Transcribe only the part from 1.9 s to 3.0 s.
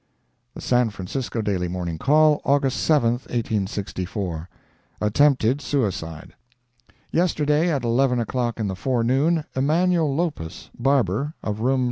Call, August